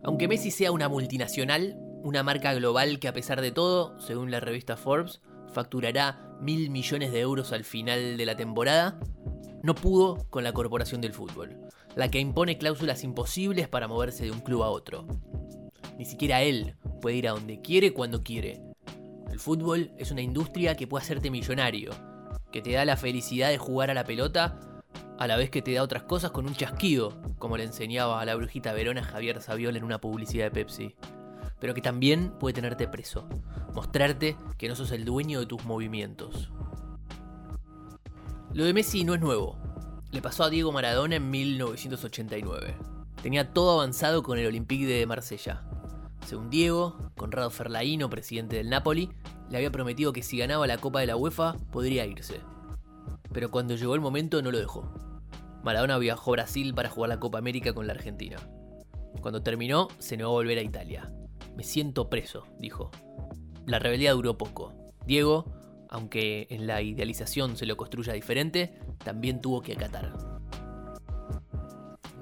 Aunque 0.03 0.29
Messi 0.29 0.51
sea 0.51 0.73
una 0.73 0.89
multinacional, 0.89 1.77
una 2.03 2.23
marca 2.23 2.53
global 2.55 2.99
que 2.99 3.09
a 3.09 3.13
pesar 3.13 3.41
de 3.41 3.53
todo, 3.53 3.99
según 3.99 4.31
la 4.31 4.41
revista 4.41 4.77
Forbes, 4.77 5.21
facturará 5.53 6.37
mil 6.41 6.71
millones 6.71 7.13
de 7.13 7.21
euros 7.21 7.53
al 7.53 7.65
final 7.65 8.17
de 8.17 8.27
la 8.27 8.37
temporada, 8.37 8.99
no 9.63 9.75
pudo 9.75 10.29
con 10.31 10.45
la 10.45 10.53
Corporación 10.53 11.01
del 11.01 11.13
Fútbol, 11.13 11.57
la 11.95 12.11
que 12.11 12.21
impone 12.21 12.59
cláusulas 12.59 13.05
imposibles 13.05 13.69
para 13.69 13.89
moverse 13.89 14.25
de 14.25 14.31
un 14.31 14.41
club 14.41 14.63
a 14.63 14.71
otro. 14.71 15.07
Ni 15.99 16.05
siquiera 16.05 16.43
él 16.43 16.77
puede 17.01 17.17
ir 17.17 17.29
a 17.29 17.33
donde 17.33 17.61
quiere 17.61 17.93
cuando 17.93 18.23
quiere. 18.23 18.63
El 19.31 19.39
fútbol 19.39 19.93
es 19.99 20.11
una 20.11 20.23
industria 20.23 20.77
que 20.77 20.87
puede 20.87 21.05
hacerte 21.05 21.31
millonario, 21.31 21.93
que 22.53 22.63
te 22.63 22.73
da 22.73 22.85
la 22.85 22.97
felicidad 22.97 23.49
de 23.49 23.59
jugar 23.59 23.91
a 23.91 23.95
la 23.95 24.05
pelota 24.05 24.61
a 25.19 25.27
la 25.27 25.37
vez 25.37 25.51
que 25.51 25.63
te 25.63 25.73
da 25.73 25.83
otras 25.83 26.03
cosas 26.03 26.31
con 26.31 26.47
un 26.47 26.55
chasquido, 26.55 27.13
como 27.39 27.57
le 27.57 27.65
enseñaba 27.65 28.21
a 28.21 28.25
la 28.25 28.35
brujita 28.35 28.73
Verona 28.73 29.03
Javier 29.03 29.41
Saviola 29.41 29.79
en 29.79 29.85
una 29.85 30.01
publicidad 30.01 30.45
de 30.45 30.51
Pepsi. 30.51 30.95
Pero 31.61 31.75
que 31.75 31.81
también 31.81 32.33
puede 32.39 32.55
tenerte 32.55 32.89
preso, 32.89 33.29
mostrarte 33.75 34.37
que 34.59 34.69
no 34.69 34.77
sos 34.77 34.93
el 34.93 35.05
dueño 35.05 35.41
de 35.41 35.47
tus 35.47 35.65
movimientos. 35.65 36.51
Lo 38.53 38.65
de 38.65 38.73
Messi 38.73 39.05
no 39.05 39.15
es 39.15 39.21
nuevo. 39.21 39.59
Le 40.13 40.23
pasó 40.23 40.45
a 40.45 40.51
Diego 40.51 40.73
Maradona 40.73 41.17
en 41.17 41.31
1989. 41.31 42.75
Tenía 43.23 43.53
todo 43.53 43.73
avanzado 43.81 44.23
con 44.23 44.39
el 44.39 44.47
Olympique 44.47 44.87
de 44.87 45.07
Marsella. 45.07 45.63
Según 46.27 46.49
Diego, 46.49 46.97
Conrado 47.17 47.51
Ferlaino, 47.51 48.09
presidente 48.09 48.57
del 48.57 48.71
Napoli, 48.71 49.11
le 49.51 49.59
había 49.59 49.71
prometido 49.71 50.13
que 50.13 50.23
si 50.23 50.39
ganaba 50.39 50.67
la 50.67 50.79
Copa 50.79 51.01
de 51.01 51.07
la 51.07 51.17
UEFA 51.17 51.55
podría 51.71 52.07
irse. 52.07 52.41
Pero 53.33 53.51
cuando 53.51 53.77
llegó 53.77 53.95
el 53.95 54.01
momento 54.01 54.41
no 54.43 54.51
lo 54.51 54.59
dejó. 54.59 54.91
Maradona 55.63 55.99
viajó 55.99 56.31
a 56.31 56.33
Brasil 56.33 56.75
para 56.75 56.89
jugar 56.89 57.11
la 57.11 57.21
Copa 57.21 57.39
América 57.39 57.75
con 57.75 57.87
la 57.87 57.93
Argentina. 57.93 58.39
Cuando 59.21 59.43
terminó, 59.43 59.89
se 59.99 60.17
negó 60.17 60.31
a 60.31 60.35
volver 60.35 60.59
a 60.59 60.63
Italia. 60.63 61.13
Me 61.57 61.65
siento 61.65 62.09
preso, 62.11 62.47
dijo. 62.59 62.91
La 63.67 63.79
rebeldía 63.79 64.13
duró 64.13 64.39
poco. 64.39 64.73
Diego 65.07 65.57
aunque 65.89 66.47
en 66.51 66.67
la 66.67 66.83
idealización 66.83 67.57
se 67.57 67.67
lo 67.67 67.77
construya 67.77 68.13
diferente, 68.13 68.79
también 69.05 69.41
tuvo 69.41 69.63
que 69.63 69.73
acatar. 69.73 70.13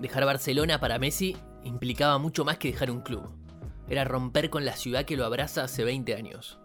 Dejar 0.00 0.24
Barcelona 0.24 0.80
para 0.80 0.98
Messi 0.98 1.36
implicaba 1.64 2.18
mucho 2.18 2.44
más 2.44 2.58
que 2.58 2.70
dejar 2.70 2.90
un 2.90 3.00
club. 3.00 3.30
Era 3.88 4.04
romper 4.04 4.50
con 4.50 4.64
la 4.64 4.76
ciudad 4.76 5.04
que 5.04 5.16
lo 5.16 5.24
abraza 5.24 5.64
hace 5.64 5.84
20 5.84 6.14
años. 6.14 6.58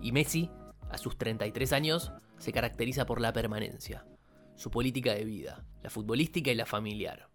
Y 0.00 0.12
Messi, 0.12 0.50
a 0.90 0.98
sus 0.98 1.18
33 1.18 1.72
años, 1.72 2.12
se 2.38 2.52
caracteriza 2.52 3.04
por 3.04 3.20
la 3.20 3.32
permanencia, 3.32 4.06
su 4.54 4.70
política 4.70 5.14
de 5.14 5.24
vida, 5.24 5.64
la 5.82 5.90
futbolística 5.90 6.50
y 6.50 6.54
la 6.54 6.66
familiar, 6.66 7.28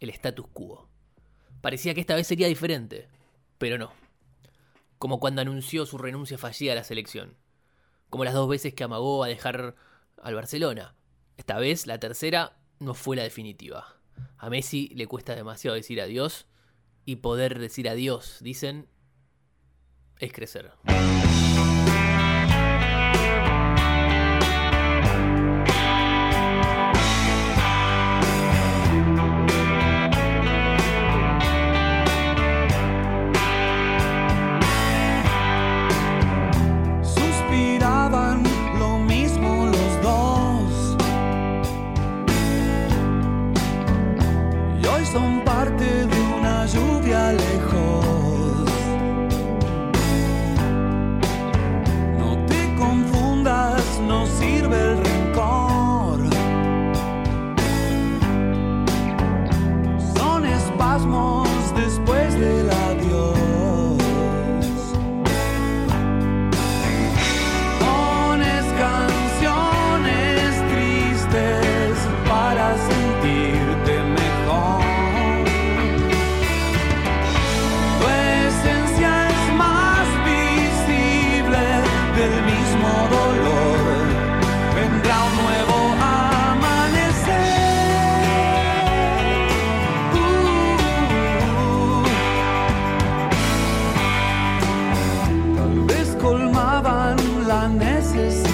el 0.00 0.10
status 0.10 0.46
quo. 0.52 0.88
Parecía 1.60 1.94
que 1.94 2.00
esta 2.00 2.14
vez 2.14 2.26
sería 2.26 2.48
diferente, 2.48 3.08
pero 3.58 3.78
no. 3.78 4.05
Como 4.98 5.20
cuando 5.20 5.42
anunció 5.42 5.86
su 5.86 5.98
renuncia 5.98 6.38
fallida 6.38 6.72
a 6.72 6.76
la 6.76 6.84
selección 6.84 7.36
como 8.10 8.24
las 8.24 8.34
dos 8.34 8.48
veces 8.48 8.74
que 8.74 8.84
amagó 8.84 9.24
a 9.24 9.28
dejar 9.28 9.74
al 10.22 10.34
Barcelona. 10.34 10.94
Esta 11.36 11.58
vez, 11.58 11.86
la 11.86 11.98
tercera, 11.98 12.56
no 12.78 12.94
fue 12.94 13.16
la 13.16 13.22
definitiva. 13.22 13.96
A 14.38 14.48
Messi 14.48 14.88
le 14.94 15.06
cuesta 15.06 15.34
demasiado 15.34 15.74
decir 15.74 16.00
adiós 16.00 16.46
y 17.04 17.16
poder 17.16 17.58
decir 17.58 17.88
adiós, 17.88 18.38
dicen, 18.40 18.88
es 20.18 20.32
crecer. 20.32 20.72
La 98.16 98.45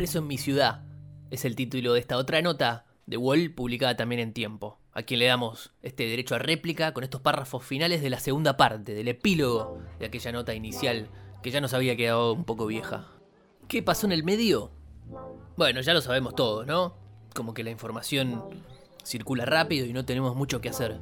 Preso 0.00 0.20
en 0.20 0.28
mi 0.28 0.38
ciudad 0.38 0.80
es 1.30 1.44
el 1.44 1.54
título 1.54 1.92
de 1.92 2.00
esta 2.00 2.16
otra 2.16 2.40
nota 2.40 2.86
de 3.04 3.18
Wall 3.18 3.52
publicada 3.52 3.98
también 3.98 4.22
en 4.22 4.32
tiempo, 4.32 4.80
a 4.94 5.02
quien 5.02 5.20
le 5.20 5.26
damos 5.26 5.74
este 5.82 6.06
derecho 6.06 6.34
a 6.34 6.38
réplica 6.38 6.94
con 6.94 7.04
estos 7.04 7.20
párrafos 7.20 7.66
finales 7.66 8.00
de 8.00 8.08
la 8.08 8.18
segunda 8.18 8.56
parte, 8.56 8.94
del 8.94 9.08
epílogo 9.08 9.78
de 9.98 10.06
aquella 10.06 10.32
nota 10.32 10.54
inicial 10.54 11.10
que 11.42 11.50
ya 11.50 11.60
nos 11.60 11.74
había 11.74 11.96
quedado 11.96 12.32
un 12.32 12.46
poco 12.46 12.64
vieja. 12.64 13.08
¿Qué 13.68 13.82
pasó 13.82 14.06
en 14.06 14.12
el 14.12 14.24
medio? 14.24 14.70
Bueno, 15.58 15.82
ya 15.82 15.92
lo 15.92 16.00
sabemos 16.00 16.34
todos, 16.34 16.66
¿no? 16.66 16.96
Como 17.34 17.52
que 17.52 17.62
la 17.62 17.68
información 17.68 18.42
circula 19.04 19.44
rápido 19.44 19.84
y 19.84 19.92
no 19.92 20.06
tenemos 20.06 20.34
mucho 20.34 20.62
que 20.62 20.70
hacer. 20.70 20.98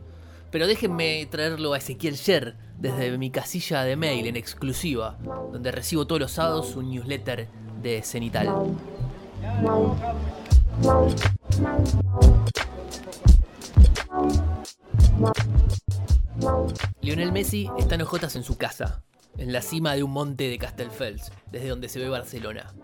Pero 0.50 0.66
déjenme 0.66 1.24
traerlo 1.30 1.72
a 1.72 1.78
Ezequiel 1.78 2.16
Sher 2.16 2.56
desde 2.78 3.16
mi 3.16 3.30
casilla 3.30 3.84
de 3.84 3.94
mail 3.94 4.26
en 4.26 4.34
exclusiva, 4.34 5.18
donde 5.52 5.70
recibo 5.70 6.08
todos 6.08 6.20
los 6.20 6.32
sábados 6.32 6.74
un 6.74 6.90
newsletter 6.90 7.46
de 7.82 8.02
Cenital. 8.02 8.76
Lionel 17.00 17.32
Messi 17.32 17.70
está 17.78 17.94
en 17.94 18.02
ojotas 18.02 18.36
en 18.36 18.42
su 18.42 18.56
casa, 18.56 19.02
en 19.36 19.52
la 19.52 19.62
cima 19.62 19.94
de 19.94 20.02
un 20.02 20.10
monte 20.10 20.48
de 20.48 20.58
Castelfels, 20.58 21.32
desde 21.50 21.68
donde 21.68 21.88
se 21.88 21.98
ve 21.98 22.08
Barcelona, 22.08 22.74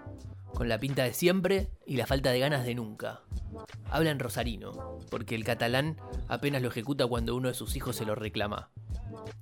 con 0.54 0.68
la 0.68 0.78
pinta 0.78 1.04
de 1.04 1.12
siempre 1.12 1.68
y 1.86 1.96
la 1.96 2.06
falta 2.06 2.30
de 2.30 2.40
ganas 2.40 2.64
de 2.64 2.74
nunca. 2.74 3.22
Habla 3.90 4.10
en 4.10 4.18
rosarino, 4.18 4.98
porque 5.10 5.34
el 5.34 5.44
catalán 5.44 5.96
apenas 6.28 6.62
lo 6.62 6.68
ejecuta 6.68 7.06
cuando 7.06 7.36
uno 7.36 7.48
de 7.48 7.54
sus 7.54 7.76
hijos 7.76 7.96
se 7.96 8.06
lo 8.06 8.14
reclama. 8.14 8.70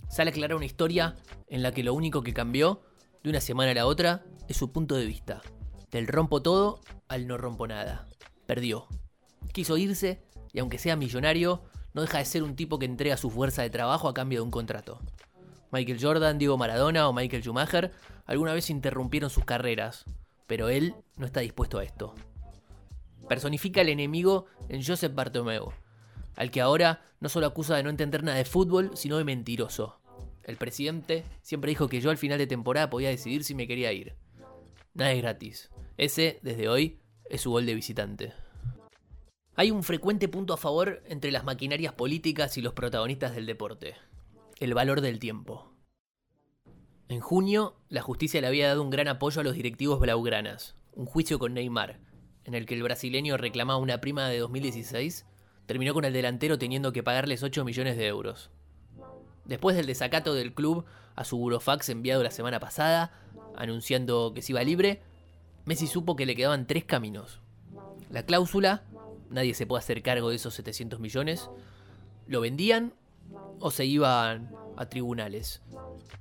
Sale 0.09 0.31
a 0.31 0.33
aclarar 0.33 0.57
una 0.57 0.67
historia 0.67 1.17
en 1.49 1.63
la 1.63 1.73
que 1.73 1.83
lo 1.83 1.95
único 1.95 2.23
que 2.23 2.35
cambió 2.35 2.83
de 3.23 3.31
una 3.31 3.41
semana 3.41 3.71
a 3.71 3.75
la 3.75 3.87
otra 3.87 4.25
es 4.49 4.57
su 4.57 4.73
punto 4.73 4.97
de 4.97 5.07
vista. 5.07 5.43
Del 5.91 6.09
rompo 6.09 6.43
todo 6.43 6.81
al 7.09 7.27
no 7.27 7.39
rompo 7.39 7.67
nada. 7.67 8.07
Perdió. 8.47 8.87
Quiso 9.53 9.77
irse 9.77 10.23
y 10.53 10.59
aunque 10.59 10.79
sea 10.79 10.97
millonario, 10.97 11.63
no 11.95 12.03
deja 12.03 12.19
de 12.19 12.25
ser 12.25 12.43
un 12.43 12.57
tipo 12.57 12.79
que 12.79 12.87
entrega 12.87 13.17
su 13.17 13.31
fuerza 13.31 13.63
de 13.63 13.71
trabajo 13.71 14.09
a 14.09 14.15
cambio 14.15 14.41
de 14.41 14.45
un 14.45 14.51
contrato. 14.51 15.01
Michael 15.71 15.99
Jordan, 16.01 16.39
Diego 16.39 16.59
Maradona 16.59 17.09
o 17.09 17.13
Michael 17.13 17.43
Schumacher 17.43 17.93
alguna 18.27 18.55
vez 18.55 18.71
interrumpieron 18.71 19.31
sus 19.31 19.45
carreras, 19.45 20.05
pero 20.47 20.69
él 20.69 20.95
no 21.17 21.27
está 21.27 21.41
dispuesto 21.41 21.79
a 21.79 21.85
esto. 21.85 22.15
Personifica 23.29 23.81
al 23.81 23.89
enemigo 23.89 24.47
en 24.69 24.85
Joseph 24.85 25.15
Bartomeu, 25.15 25.73
al 26.37 26.51
que 26.51 26.61
ahora 26.61 27.03
no 27.21 27.29
solo 27.29 27.47
acusa 27.47 27.77
de 27.77 27.85
no 27.85 27.91
entender 27.91 28.25
nada 28.25 28.39
de 28.39 28.45
fútbol, 28.45 28.91
sino 28.95 29.17
de 29.17 29.25
mentiroso. 29.25 30.02
El 30.45 30.57
presidente 30.57 31.25
siempre 31.41 31.71
dijo 31.71 31.89
que 31.89 32.01
yo 32.01 32.11
al 32.11 32.19
final 32.19 32.39
de 32.39 32.47
temporada 32.47 32.91
podía 32.91 33.09
decidir 33.09 33.45
si 33.45 33.55
me 33.55 33.67
quería 33.67 33.93
ir. 33.93 34.15
Nada 34.95 35.13
es 35.13 35.23
gratis. 35.23 35.71
Ese, 35.97 36.41
desde 36.43 36.69
hoy, 36.69 37.01
es 37.31 37.43
su 37.43 37.51
gol 37.51 37.67
de 37.67 37.75
visitante. 37.75 38.33
Hay 39.55 39.71
un 39.71 39.83
frecuente 39.83 40.29
punto 40.29 40.55
a 40.55 40.57
favor 40.57 41.03
entre 41.07 41.31
las 41.31 41.45
maquinarias 41.45 41.93
políticas 41.93 42.57
y 42.57 42.63
los 42.63 42.73
protagonistas 42.73 43.35
del 43.35 43.47
deporte. 43.47 43.95
El 44.59 44.75
valor 44.75 45.01
del 45.01 45.19
tiempo. 45.19 45.73
En 47.09 47.21
junio, 47.21 47.77
la 47.89 48.01
justicia 48.01 48.41
le 48.41 48.47
había 48.47 48.69
dado 48.69 48.83
un 48.83 48.91
gran 48.91 49.09
apoyo 49.09 49.41
a 49.41 49.45
los 49.45 49.55
directivos 49.55 50.01
blaugranas. 50.01 50.77
Un 50.93 51.07
juicio 51.07 51.39
con 51.39 51.55
Neymar, 51.55 52.01
en 52.45 52.55
el 52.55 52.67
que 52.67 52.75
el 52.75 52.83
brasileño 52.83 53.37
reclamaba 53.37 53.79
una 53.79 54.01
prima 54.01 54.29
de 54.29 54.39
2016, 54.39 55.27
terminó 55.67 55.95
con 55.95 56.05
el 56.05 56.13
delantero 56.13 56.59
teniendo 56.59 56.93
que 56.93 57.03
pagarles 57.03 57.43
8 57.43 57.65
millones 57.65 57.97
de 57.97 58.07
euros. 58.07 58.51
Después 59.45 59.77
del 59.77 59.87
desacato 59.87 60.35
del 60.35 60.55
club 60.55 60.85
a 61.17 61.25
su 61.25 61.37
burofax 61.39 61.89
enviado 61.89 62.23
la 62.23 62.31
semana 62.31 62.61
pasada, 62.61 63.13
anunciando 63.57 64.33
que 64.35 64.43
se 64.43 64.53
iba 64.53 64.63
libre, 64.63 65.03
Messi 65.65 65.87
supo 65.87 66.17
que 66.17 66.27
le 66.27 66.35
quedaban 66.35 66.67
tres 66.67 66.85
caminos. 66.85 67.41
La 68.11 68.25
cláusula, 68.25 68.83
nadie 69.31 69.55
se 69.55 69.67
puede 69.67 69.81
hacer 69.81 70.03
cargo 70.03 70.31
de 70.31 70.37
esos 70.37 70.55
700 70.55 70.99
millones, 70.99 71.51
lo 72.27 72.41
vendían 72.41 72.95
o 73.61 73.71
se 73.71 73.85
iban 73.85 74.53
a 74.77 74.87
tribunales. 74.87 75.63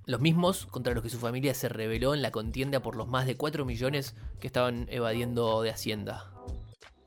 Los 0.06 0.22
mismos 0.22 0.66
contra 0.68 0.94
los 0.94 1.04
que 1.04 1.10
su 1.10 1.18
familia 1.18 1.54
se 1.54 1.70
rebeló 1.70 2.14
en 2.14 2.22
la 2.22 2.32
contienda 2.32 2.82
por 2.82 2.96
los 2.96 3.08
más 3.08 3.26
de 3.26 3.38
4 3.38 3.66
millones 3.66 4.16
que 4.40 4.48
estaban 4.48 4.88
evadiendo 4.90 5.62
de 5.62 5.72
Hacienda. 5.72 6.32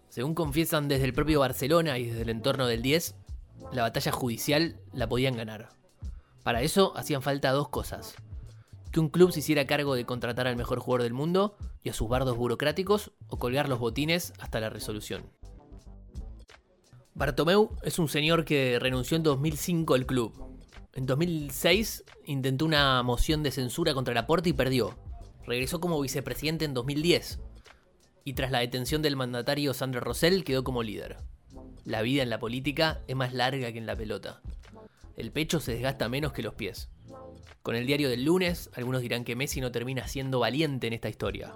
Según 0.08 0.34
confiesan 0.34 0.88
desde 0.88 1.04
el 1.04 1.12
propio 1.12 1.40
Barcelona 1.40 1.98
y 1.98 2.06
desde 2.06 2.22
el 2.22 2.30
entorno 2.30 2.66
del 2.66 2.82
10, 2.82 3.14
la 3.72 3.82
batalla 3.82 4.12
judicial 4.12 4.76
la 4.92 5.08
podían 5.08 5.36
ganar. 5.36 5.70
Para 6.44 6.60
eso 6.60 6.92
hacían 6.94 7.22
falta 7.22 7.50
dos 7.52 7.70
cosas. 7.70 8.14
Que 8.92 9.00
un 9.00 9.08
club 9.08 9.32
se 9.32 9.40
hiciera 9.40 9.66
cargo 9.66 9.94
de 9.94 10.04
contratar 10.04 10.46
al 10.46 10.56
mejor 10.56 10.78
jugador 10.78 11.02
del 11.02 11.14
mundo 11.14 11.56
y 11.82 11.88
a 11.88 11.94
sus 11.94 12.08
bardos 12.08 12.36
burocráticos 12.36 13.12
o 13.28 13.38
colgar 13.38 13.68
los 13.68 13.78
botines 13.78 14.34
hasta 14.38 14.60
la 14.60 14.68
resolución. 14.68 15.24
Bartomeu 17.14 17.74
es 17.82 17.98
un 17.98 18.08
señor 18.08 18.44
que 18.44 18.78
renunció 18.78 19.16
en 19.16 19.22
2005 19.22 19.94
al 19.94 20.04
club. 20.04 20.60
En 20.92 21.06
2006 21.06 22.04
intentó 22.26 22.66
una 22.66 23.02
moción 23.02 23.42
de 23.42 23.50
censura 23.50 23.94
contra 23.94 24.14
Laporte 24.14 24.50
y 24.50 24.52
perdió. 24.52 24.94
Regresó 25.46 25.80
como 25.80 26.00
vicepresidente 26.00 26.66
en 26.66 26.74
2010. 26.74 27.40
Y 28.24 28.34
tras 28.34 28.50
la 28.50 28.60
detención 28.60 29.00
del 29.00 29.16
mandatario 29.16 29.72
Sandro 29.72 30.00
Rosell 30.00 30.44
quedó 30.44 30.62
como 30.62 30.82
líder. 30.82 31.16
La 31.84 32.02
vida 32.02 32.22
en 32.22 32.30
la 32.30 32.38
política 32.38 33.00
es 33.08 33.16
más 33.16 33.32
larga 33.32 33.72
que 33.72 33.78
en 33.78 33.86
la 33.86 33.96
pelota 33.96 34.42
el 35.16 35.32
pecho 35.32 35.60
se 35.60 35.72
desgasta 35.72 36.08
menos 36.08 36.32
que 36.32 36.42
los 36.42 36.54
pies. 36.54 36.90
Con 37.62 37.76
el 37.76 37.86
diario 37.86 38.10
del 38.10 38.24
lunes, 38.24 38.70
algunos 38.74 39.00
dirán 39.00 39.24
que 39.24 39.36
Messi 39.36 39.60
no 39.60 39.72
termina 39.72 40.06
siendo 40.08 40.40
valiente 40.40 40.86
en 40.86 40.92
esta 40.92 41.08
historia. 41.08 41.54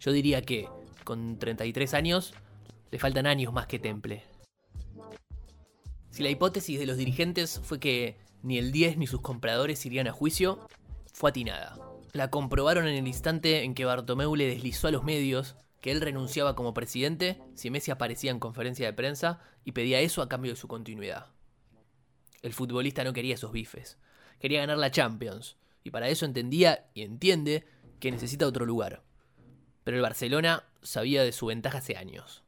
Yo 0.00 0.12
diría 0.12 0.42
que, 0.42 0.68
con 1.04 1.38
33 1.38 1.94
años, 1.94 2.34
le 2.90 2.98
faltan 2.98 3.26
años 3.26 3.52
más 3.52 3.66
que 3.66 3.78
Temple. 3.78 4.22
Si 6.10 6.22
la 6.22 6.30
hipótesis 6.30 6.78
de 6.78 6.86
los 6.86 6.96
dirigentes 6.96 7.60
fue 7.62 7.78
que 7.78 8.16
ni 8.42 8.58
el 8.58 8.72
10 8.72 8.98
ni 8.98 9.06
sus 9.06 9.20
compradores 9.20 9.84
irían 9.86 10.08
a 10.08 10.12
juicio, 10.12 10.66
fue 11.12 11.30
atinada. 11.30 11.78
La 12.12 12.30
comprobaron 12.30 12.86
en 12.86 12.94
el 12.94 13.06
instante 13.06 13.62
en 13.62 13.74
que 13.74 13.84
Bartomeu 13.84 14.34
le 14.34 14.46
deslizó 14.46 14.88
a 14.88 14.90
los 14.90 15.04
medios 15.04 15.56
que 15.80 15.90
él 15.90 16.00
renunciaba 16.00 16.56
como 16.56 16.74
presidente 16.74 17.40
si 17.54 17.70
Messi 17.70 17.90
aparecía 17.90 18.30
en 18.30 18.40
conferencia 18.40 18.86
de 18.86 18.92
prensa 18.92 19.40
y 19.64 19.72
pedía 19.72 20.00
eso 20.00 20.22
a 20.22 20.28
cambio 20.28 20.52
de 20.52 20.56
su 20.56 20.68
continuidad. 20.68 21.35
El 22.46 22.52
futbolista 22.52 23.02
no 23.02 23.12
quería 23.12 23.34
esos 23.34 23.50
bifes. 23.50 23.98
Quería 24.38 24.60
ganar 24.60 24.78
la 24.78 24.92
Champions. 24.92 25.56
Y 25.82 25.90
para 25.90 26.08
eso 26.08 26.24
entendía 26.24 26.88
y 26.94 27.02
entiende 27.02 27.66
que 27.98 28.12
necesita 28.12 28.46
otro 28.46 28.64
lugar. 28.64 29.02
Pero 29.82 29.96
el 29.96 30.02
Barcelona 30.04 30.62
sabía 30.80 31.24
de 31.24 31.32
su 31.32 31.46
ventaja 31.46 31.78
hace 31.78 31.96
años. 31.96 32.44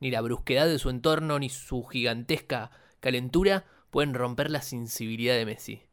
Ni 0.00 0.10
la 0.10 0.20
brusquedad 0.20 0.66
de 0.66 0.80
su 0.80 0.90
entorno 0.90 1.38
ni 1.38 1.48
su 1.48 1.84
gigantesca 1.84 2.72
calentura 2.98 3.66
pueden 3.90 4.14
romper 4.14 4.50
la 4.50 4.62
sensibilidad 4.62 5.36
de 5.36 5.46
Messi. 5.46 5.84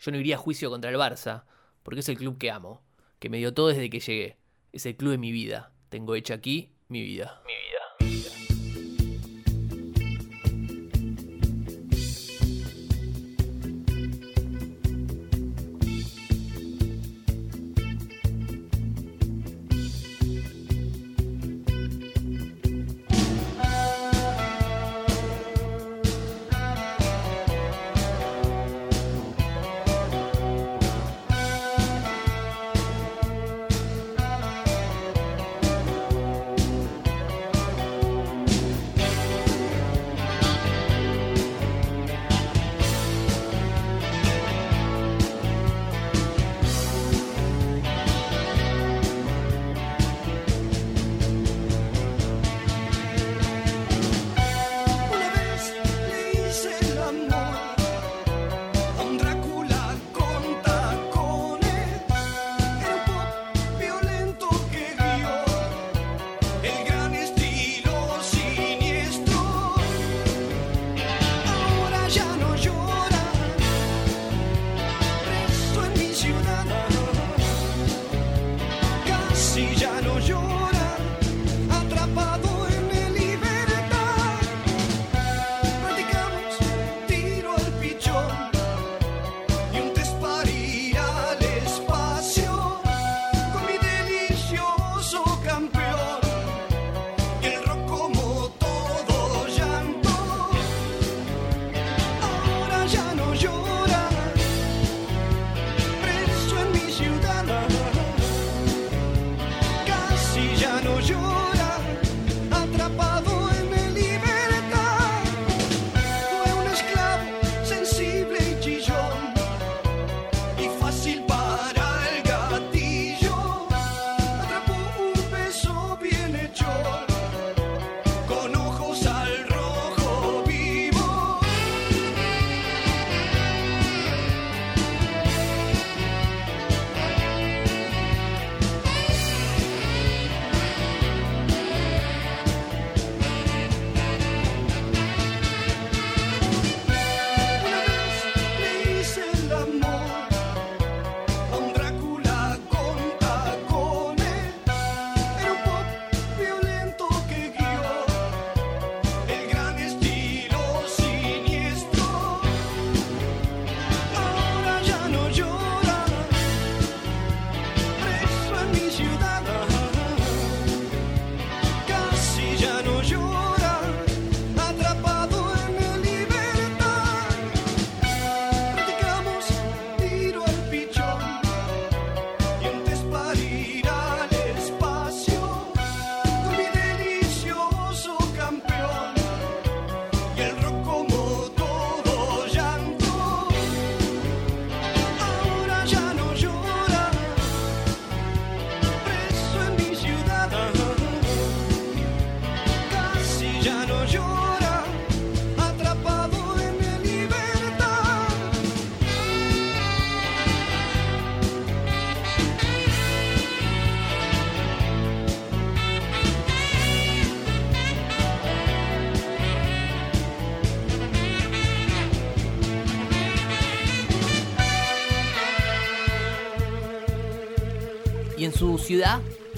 Yo 0.00 0.10
no 0.10 0.18
iría 0.18 0.34
a 0.34 0.38
juicio 0.38 0.68
contra 0.68 0.90
el 0.90 0.96
Barça, 0.96 1.44
porque 1.84 2.00
es 2.00 2.08
el 2.08 2.18
club 2.18 2.36
que 2.36 2.50
amo, 2.50 2.82
que 3.20 3.30
me 3.30 3.38
dio 3.38 3.54
todo 3.54 3.68
desde 3.68 3.90
que 3.90 4.00
llegué. 4.00 4.38
Es 4.72 4.86
el 4.86 4.96
club 4.96 5.12
de 5.12 5.18
mi 5.18 5.30
vida. 5.30 5.72
Tengo 5.88 6.16
hecha 6.16 6.34
aquí 6.34 6.74
mi 6.88 7.02
vida. 7.02 7.42
Mi 7.46 7.52
vida. 7.52 7.75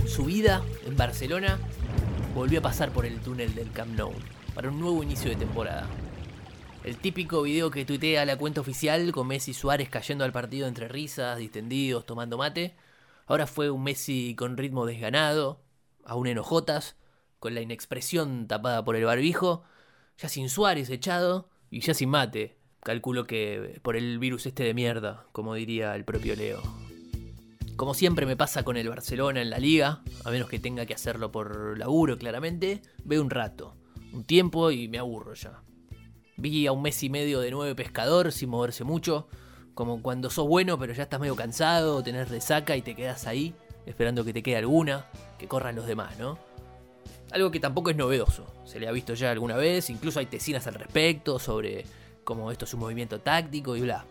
Su 0.07 0.25
vida 0.25 0.65
en 0.85 0.97
Barcelona, 0.97 1.59
volvió 2.35 2.59
a 2.59 2.63
pasar 2.63 2.91
por 2.91 3.07
el 3.07 3.21
túnel 3.21 3.55
del 3.55 3.71
Camp 3.71 3.95
Nou 3.97 4.13
para 4.53 4.69
un 4.69 4.81
nuevo 4.81 5.01
inicio 5.03 5.31
de 5.31 5.37
temporada. 5.37 5.87
El 6.83 6.97
típico 6.97 7.43
video 7.43 7.71
que 7.71 7.85
tuitea 7.85 8.25
la 8.25 8.37
cuenta 8.37 8.61
oficial 8.61 9.13
con 9.13 9.29
Messi 9.29 9.55
Suárez 9.55 9.89
cayendo 9.91 10.25
al 10.25 10.33
partido 10.33 10.67
entre 10.67 10.89
risas, 10.89 11.39
distendidos, 11.39 12.05
tomando 12.05 12.37
mate, 12.37 12.75
ahora 13.27 13.47
fue 13.47 13.71
un 13.71 13.85
Messi 13.85 14.35
con 14.35 14.57
ritmo 14.57 14.87
desganado, 14.87 15.61
aún 16.05 16.27
enojotas, 16.27 16.97
con 17.39 17.55
la 17.55 17.61
inexpresión 17.61 18.49
tapada 18.49 18.85
por 18.85 18.97
el 18.97 19.05
barbijo, 19.05 19.63
ya 20.17 20.29
sin 20.29 20.49
Suárez 20.49 20.91
echado 20.91 21.49
y 21.71 21.81
ya 21.81 21.95
sin 21.95 22.09
mate. 22.09 22.57
Calculo 22.81 23.25
que 23.25 23.79
por 23.83 23.95
el 23.95 24.19
virus 24.19 24.47
este 24.47 24.65
de 24.65 24.75
mierda, 24.75 25.27
como 25.31 25.55
diría 25.55 25.95
el 25.95 26.05
propio 26.05 26.35
Leo. 26.35 26.88
Como 27.79 27.95
siempre 27.95 28.27
me 28.27 28.37
pasa 28.37 28.65
con 28.65 28.77
el 28.77 28.89
Barcelona 28.89 29.41
en 29.41 29.51
la 29.51 29.61
liga, 29.61 30.03
a 30.25 30.31
menos 30.33 30.49
que 30.49 30.59
tenga 30.59 30.85
que 30.85 30.95
hacerlo 30.95 31.31
por 31.31 31.79
laburo 31.79 32.19
claramente, 32.19 32.83
veo 33.05 33.23
un 33.23 33.31
rato, 33.31 33.77
un 34.13 34.25
tiempo 34.25 34.73
y 34.73 34.89
me 34.89 34.99
aburro 34.99 35.35
ya. 35.35 35.63
Vi 36.37 36.67
a 36.67 36.73
un 36.73 36.83
mes 36.83 37.01
y 37.05 37.09
medio 37.09 37.39
de 37.39 37.53
nueve 37.53 37.77
pescador 37.77 38.33
sin 38.33 38.49
moverse 38.49 38.83
mucho, 38.83 39.29
como 39.75 40.03
cuando 40.03 40.29
sos 40.29 40.49
bueno 40.49 40.77
pero 40.77 40.93
ya 40.93 41.05
estás 41.05 41.21
medio 41.21 41.37
cansado, 41.37 42.03
tenés 42.03 42.29
resaca 42.31 42.75
y 42.75 42.83
te 42.83 42.97
quedas 42.97 43.29
ahí, 43.29 43.55
esperando 43.87 44.25
que 44.25 44.33
te 44.33 44.43
quede 44.43 44.57
alguna, 44.57 45.07
que 45.39 45.47
corran 45.47 45.77
los 45.77 45.87
demás, 45.87 46.19
¿no? 46.19 46.37
Algo 47.31 47.53
que 47.53 47.61
tampoco 47.61 47.91
es 47.91 47.97
novedoso, 47.97 48.45
se 48.65 48.81
le 48.81 48.89
ha 48.89 48.93
visto 48.93 49.15
ya 49.15 49.31
alguna 49.31 49.57
vez, 49.57 49.89
incluso 49.89 50.19
hay 50.19 50.27
tesinas 50.27 50.67
al 50.67 50.75
respecto 50.75 51.39
sobre 51.39 51.85
cómo 52.25 52.51
esto 52.51 52.65
es 52.65 52.75
un 52.75 52.81
movimiento 52.81 53.21
táctico 53.21 53.77
y 53.77 53.83
bla. 53.83 54.05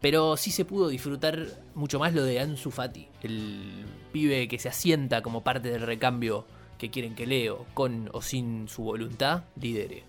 Pero 0.00 0.36
sí 0.36 0.50
se 0.50 0.64
pudo 0.64 0.88
disfrutar 0.88 1.46
mucho 1.74 1.98
más 1.98 2.14
lo 2.14 2.24
de 2.24 2.40
Ansu 2.40 2.70
Fati, 2.70 3.08
el 3.22 3.84
pibe 4.12 4.48
que 4.48 4.58
se 4.58 4.68
asienta 4.68 5.22
como 5.22 5.44
parte 5.44 5.70
del 5.70 5.82
recambio 5.82 6.46
que 6.78 6.90
quieren 6.90 7.14
que 7.14 7.26
Leo, 7.26 7.66
con 7.74 8.08
o 8.14 8.22
sin 8.22 8.66
su 8.66 8.82
voluntad, 8.82 9.44
lidere. 9.60 10.04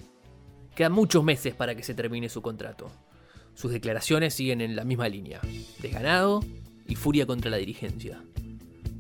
Quedan 0.74 0.94
muchos 0.94 1.24
meses 1.24 1.54
para 1.54 1.76
que 1.76 1.84
se 1.84 1.94
termine 1.94 2.30
su 2.30 2.42
contrato. 2.42 2.90
Sus 3.54 3.72
declaraciones 3.72 4.34
siguen 4.34 4.62
en 4.62 4.78
la 4.78 4.86
misma 4.86 5.10
línea, 5.10 5.42
desganado 5.82 6.40
y 6.88 6.96
furia 6.96 7.26
contra 7.26 7.52
la 7.52 7.58
dirigencia. 7.58 8.24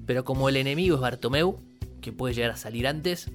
Pero 0.06 0.26
como 0.26 0.50
el 0.50 0.58
enemigo 0.58 0.96
es 0.96 1.02
Bartomeu, 1.02 1.58
que 2.02 2.12
puede 2.12 2.34
llegar 2.34 2.52
a 2.52 2.58
salir 2.58 2.86
antes, 2.86 3.32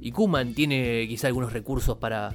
y 0.00 0.12
Kuman 0.12 0.54
tiene 0.54 1.06
quizá 1.08 1.26
algunos 1.26 1.52
recursos 1.52 1.98
para 1.98 2.32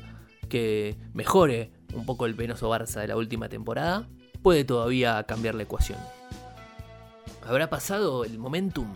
que 0.50 0.98
mejore 1.14 1.72
un 1.94 2.06
poco 2.06 2.26
el 2.26 2.36
penoso 2.36 2.70
Barça 2.70 3.00
de 3.00 3.08
la 3.08 3.16
última 3.16 3.48
temporada, 3.48 4.10
puede 4.48 4.64
todavía 4.64 5.22
cambiar 5.24 5.56
la 5.56 5.64
ecuación. 5.64 6.00
¿Habrá 7.46 7.70
pasado 7.70 8.24
el 8.24 8.40
momentum? 8.40 8.88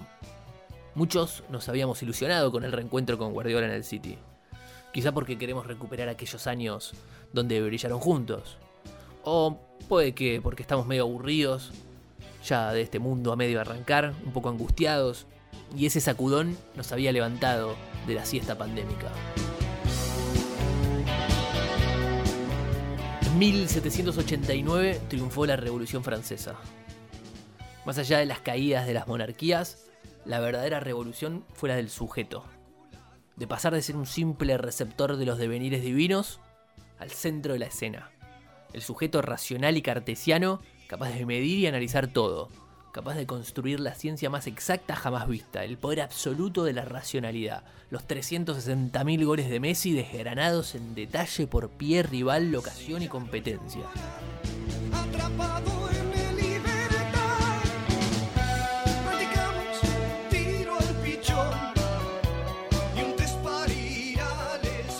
Muchos 0.95 1.43
nos 1.49 1.67
habíamos 1.67 2.01
ilusionado 2.01 2.53
con 2.53 2.63
el 2.63 2.71
reencuentro 2.71 3.17
con 3.17 3.33
Guardiola 3.33 3.67
en 3.67 3.73
el 3.73 3.83
City. 3.83 4.17
Quizá 4.93 5.11
porque 5.11 5.37
queremos 5.37 5.67
recuperar 5.67 6.07
aquellos 6.07 6.47
años 6.47 6.93
donde 7.33 7.61
brillaron 7.61 7.99
juntos. 7.99 8.55
O 9.25 9.59
puede 9.89 10.13
que 10.15 10.39
porque 10.41 10.61
estamos 10.61 10.87
medio 10.87 11.03
aburridos 11.03 11.73
ya 12.45 12.71
de 12.71 12.83
este 12.83 12.99
mundo 12.99 13.33
a 13.33 13.35
medio 13.35 13.59
arrancar, 13.59 14.13
un 14.25 14.31
poco 14.31 14.47
angustiados, 14.47 15.25
y 15.75 15.85
ese 15.85 15.99
sacudón 15.99 16.57
nos 16.77 16.93
había 16.93 17.11
levantado 17.11 17.75
de 18.07 18.15
la 18.15 18.23
siesta 18.23 18.57
pandémica. 18.57 19.11
1789 23.41 25.01
triunfó 25.07 25.47
la 25.47 25.55
Revolución 25.55 26.03
Francesa. 26.03 26.57
Más 27.87 27.97
allá 27.97 28.19
de 28.19 28.27
las 28.27 28.39
caídas 28.39 28.85
de 28.85 28.93
las 28.93 29.07
monarquías, 29.07 29.87
la 30.25 30.39
verdadera 30.39 30.79
revolución 30.79 31.43
fue 31.51 31.69
la 31.69 31.75
del 31.75 31.89
sujeto. 31.89 32.45
De 33.37 33.47
pasar 33.47 33.73
de 33.73 33.81
ser 33.81 33.95
un 33.95 34.05
simple 34.05 34.59
receptor 34.59 35.17
de 35.17 35.25
los 35.25 35.39
devenires 35.39 35.81
divinos 35.81 36.39
al 36.99 37.09
centro 37.09 37.53
de 37.53 37.57
la 37.57 37.65
escena. 37.65 38.11
El 38.73 38.83
sujeto 38.83 39.23
racional 39.23 39.75
y 39.75 39.81
cartesiano, 39.81 40.61
capaz 40.85 41.09
de 41.09 41.25
medir 41.25 41.57
y 41.57 41.65
analizar 41.65 42.13
todo, 42.13 42.49
capaz 42.91 43.15
de 43.15 43.25
construir 43.25 43.79
la 43.79 43.95
ciencia 43.95 44.29
más 44.29 44.47
exacta 44.47 44.95
jamás 44.95 45.27
vista, 45.27 45.63
el 45.63 45.77
poder 45.77 46.01
absoluto 46.01 46.63
de 46.63 46.73
la 46.73 46.83
racionalidad, 46.83 47.63
los 47.89 48.07
360.000 48.07 49.25
goles 49.25 49.49
de 49.49 49.59
Messi 49.59 49.93
desgranados 49.93 50.75
en 50.75 50.93
detalle 50.93 51.47
por 51.47 51.69
pie, 51.69 52.03
rival, 52.03 52.51
locación 52.51 53.01
y 53.01 53.07
competencia. 53.07 53.83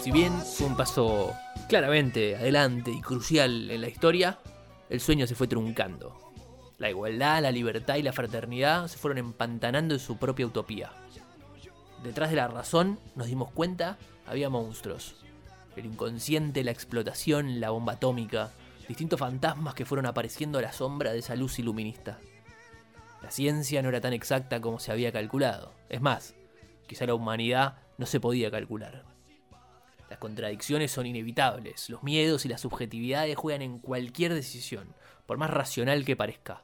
Si 0.04 0.12
bien 0.12 0.34
fue 0.42 0.68
un 0.68 0.76
paso 0.76 1.34
claramente 1.68 2.36
adelante 2.36 2.92
y 2.92 3.02
crucial 3.02 3.70
en 3.70 3.82
la 3.82 3.88
historia, 3.88 4.40
el 4.90 5.00
sueño 5.00 5.28
se 5.28 5.36
fue 5.36 5.48
truncando. 5.48 6.31
La 6.82 6.90
igualdad, 6.90 7.44
la 7.44 7.52
libertad 7.52 7.98
y 7.98 8.02
la 8.02 8.12
fraternidad 8.12 8.88
se 8.88 8.98
fueron 8.98 9.20
empantanando 9.20 9.94
en 9.94 10.00
su 10.00 10.18
propia 10.18 10.48
utopía. 10.48 10.92
Detrás 12.02 12.32
de 12.32 12.38
la 12.38 12.48
razón, 12.48 13.00
nos 13.16 13.28
dimos 13.28 13.52
cuenta, 13.52 14.00
había 14.26 14.50
monstruos. 14.50 15.18
El 15.76 15.86
inconsciente, 15.86 16.64
la 16.64 16.72
explotación, 16.72 17.60
la 17.60 17.70
bomba 17.70 17.94
atómica, 17.94 18.50
distintos 18.88 19.20
fantasmas 19.20 19.76
que 19.76 19.86
fueron 19.86 20.08
apareciendo 20.08 20.58
a 20.58 20.64
la 20.64 20.74
sombra 20.74 21.14
de 21.14 21.20
esa 21.20 21.36
luz 21.36 21.60
iluminista. 21.60 22.18
La 23.22 23.30
ciencia 23.30 23.84
no 23.84 23.90
era 23.90 24.02
tan 24.02 24.14
exacta 24.14 24.60
como 24.60 24.80
se 24.80 24.92
había 24.92 25.12
calculado. 25.12 25.76
Es 25.88 26.02
más, 26.02 26.34
quizá 26.88 27.06
la 27.06 27.14
humanidad 27.14 27.76
no 28.00 28.08
se 28.08 28.20
podía 28.20 28.50
calcular. 28.50 29.04
Las 30.10 30.18
contradicciones 30.18 30.92
son 30.92 31.06
inevitables, 31.06 31.92
los 31.92 32.02
miedos 32.02 32.44
y 32.46 32.50
las 32.50 32.62
subjetividades 32.62 33.38
juegan 33.38 33.62
en 33.62 33.78
cualquier 33.78 34.34
decisión, 34.34 34.96
por 35.28 35.38
más 35.38 35.52
racional 35.52 36.06
que 36.06 36.16
parezca. 36.16 36.64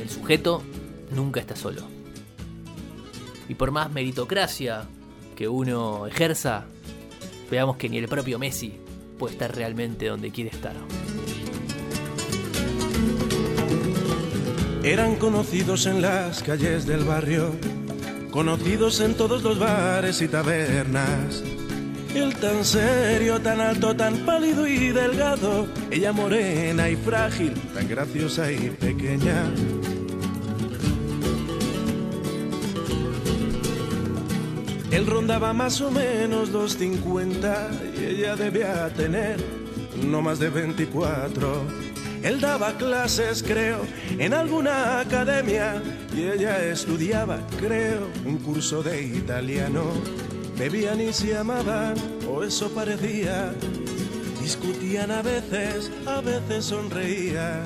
El 0.00 0.08
sujeto 0.08 0.62
nunca 1.14 1.40
está 1.40 1.56
solo. 1.56 1.82
Y 3.48 3.54
por 3.54 3.70
más 3.70 3.90
meritocracia 3.90 4.86
que 5.36 5.48
uno 5.48 6.06
ejerza, 6.06 6.66
veamos 7.50 7.76
que 7.76 7.88
ni 7.88 7.98
el 7.98 8.08
propio 8.08 8.38
Messi 8.38 8.78
puede 9.18 9.34
estar 9.34 9.54
realmente 9.54 10.06
donde 10.06 10.30
quiere 10.30 10.50
estar. 10.50 10.74
Eran 14.82 15.16
conocidos 15.16 15.86
en 15.86 16.00
las 16.00 16.42
calles 16.42 16.86
del 16.86 17.04
barrio, 17.04 17.52
conocidos 18.30 19.00
en 19.00 19.14
todos 19.16 19.42
los 19.42 19.58
bares 19.58 20.22
y 20.22 20.28
tabernas 20.28 21.42
él 22.14 22.34
tan 22.36 22.64
serio, 22.64 23.40
tan 23.40 23.60
alto, 23.60 23.94
tan 23.94 24.24
pálido 24.24 24.66
y 24.66 24.88
delgado. 24.88 25.66
Ella 25.90 26.12
morena 26.12 26.88
y 26.88 26.96
frágil, 26.96 27.54
tan 27.74 27.88
graciosa 27.88 28.50
y 28.50 28.70
pequeña. 28.70 29.44
Él 34.90 35.06
rondaba 35.06 35.52
más 35.52 35.80
o 35.80 35.90
menos 35.90 36.48
los 36.48 36.76
50 36.76 37.70
y 37.98 38.04
ella 38.04 38.36
debía 38.36 38.88
tener 38.94 39.36
no 40.06 40.22
más 40.22 40.38
de 40.38 40.48
24. 40.48 41.62
Él 42.22 42.40
daba 42.40 42.72
clases, 42.76 43.42
creo, 43.42 43.80
en 44.18 44.34
alguna 44.34 45.00
academia 45.00 45.80
y 46.16 46.22
ella 46.22 46.64
estudiaba, 46.64 47.38
creo, 47.60 48.08
un 48.24 48.38
curso 48.38 48.82
de 48.82 49.02
italiano. 49.02 49.92
Bebían 50.58 51.00
y 51.00 51.12
se 51.12 51.36
amaban, 51.36 51.94
o 52.28 52.42
eso 52.42 52.68
parecía. 52.70 53.54
Discutían 54.42 55.12
a 55.12 55.22
veces, 55.22 55.88
a 56.04 56.20
veces 56.20 56.64
sonreían. 56.64 57.64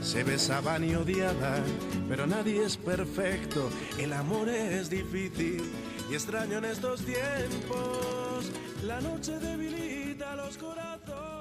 Se 0.00 0.22
besaban 0.22 0.84
y 0.84 0.94
odiaban, 0.94 1.64
pero 2.08 2.24
nadie 2.26 2.62
es 2.62 2.76
perfecto. 2.76 3.68
El 3.98 4.12
amor 4.12 4.48
es 4.48 4.90
difícil 4.90 5.72
y 6.08 6.14
extraño 6.14 6.58
en 6.58 6.66
estos 6.66 7.00
tiempos. 7.00 8.50
La 8.84 9.00
noche 9.00 9.36
debilita 9.40 10.36
los 10.36 10.56
corazones. 10.56 11.33